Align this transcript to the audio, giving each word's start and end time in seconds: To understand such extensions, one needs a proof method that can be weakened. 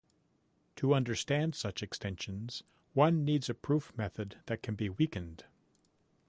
To 0.77 0.95
understand 0.95 1.53
such 1.53 1.83
extensions, 1.83 2.63
one 2.93 3.23
needs 3.23 3.51
a 3.51 3.53
proof 3.53 3.95
method 3.95 4.37
that 4.47 4.63
can 4.63 4.73
be 4.73 4.89
weakened. 4.89 5.43